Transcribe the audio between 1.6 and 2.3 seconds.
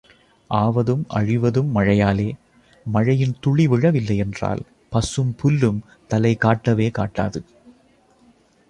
மழையாலே,